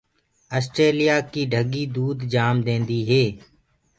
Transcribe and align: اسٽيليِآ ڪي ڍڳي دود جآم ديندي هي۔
اسٽيليِآ 0.57 1.15
ڪي 1.31 1.41
ڍڳي 1.51 1.83
دود 1.95 2.17
جآم 2.33 2.55
ديندي 2.67 2.99
هي۔ 3.09 3.25